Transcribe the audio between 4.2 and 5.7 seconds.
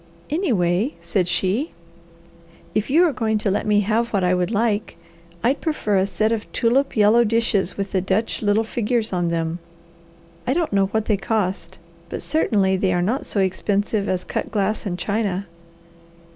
I would like, I'd